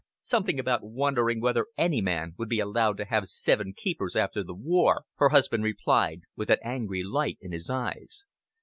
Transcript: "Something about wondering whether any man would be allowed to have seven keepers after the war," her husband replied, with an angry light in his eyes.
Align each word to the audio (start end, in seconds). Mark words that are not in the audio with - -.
"Something 0.21 0.59
about 0.59 0.81
wondering 0.83 1.39
whether 1.41 1.67
any 1.77 2.01
man 2.01 2.33
would 2.39 2.49
be 2.49 2.59
allowed 2.59 2.97
to 2.97 3.05
have 3.05 3.27
seven 3.27 3.75
keepers 3.77 4.15
after 4.15 4.41
the 4.43 4.55
war," 4.55 5.03
her 5.17 5.29
husband 5.29 5.63
replied, 5.63 6.21
with 6.35 6.49
an 6.49 6.57
angry 6.63 7.03
light 7.03 7.37
in 7.39 7.51
his 7.51 7.69
eyes. 7.69 8.25